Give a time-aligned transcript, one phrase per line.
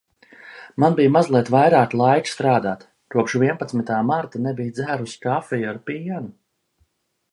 [0.83, 2.87] Man bija mazliet vairāk laika strādāt.
[3.17, 6.33] Kopš vienpadsmitā marta nebiju dzērusi kafiju ar pienu.